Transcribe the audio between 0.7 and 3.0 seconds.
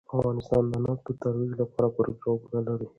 د نفت د ترویج لپاره پروګرامونه لري.